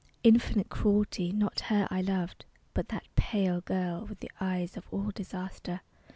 [0.23, 2.45] Infinite Cruelty, not her I loved!...
[2.73, 5.81] But that pale girl, with the eyes of all disaster.